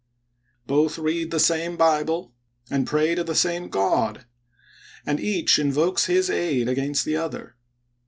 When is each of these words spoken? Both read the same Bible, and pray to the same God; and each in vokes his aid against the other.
Both 0.65 0.97
read 0.97 1.29
the 1.29 1.39
same 1.39 1.77
Bible, 1.77 2.33
and 2.71 2.87
pray 2.87 3.13
to 3.13 3.23
the 3.23 3.35
same 3.35 3.69
God; 3.69 4.25
and 5.05 5.19
each 5.19 5.59
in 5.59 5.71
vokes 5.71 6.05
his 6.05 6.27
aid 6.27 6.67
against 6.67 7.05
the 7.05 7.17
other. 7.17 7.55